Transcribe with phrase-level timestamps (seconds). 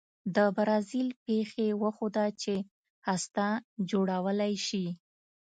[0.35, 2.55] د برازیل پېښې وښوده چې
[3.07, 3.45] هسته
[3.89, 4.85] جوړولای شي.